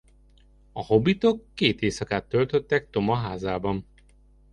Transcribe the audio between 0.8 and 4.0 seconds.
hobbitok két éjszakát töltöttek Toma házában.